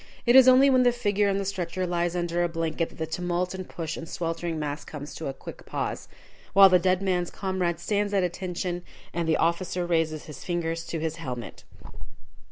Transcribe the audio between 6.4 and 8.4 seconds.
while the dead man's comrade stands at